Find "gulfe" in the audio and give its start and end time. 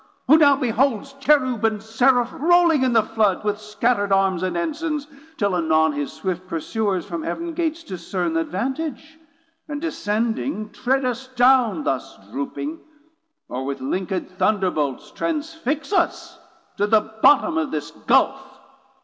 17.91-18.41